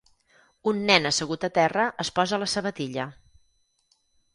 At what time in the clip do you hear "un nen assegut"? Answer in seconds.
0.71-1.47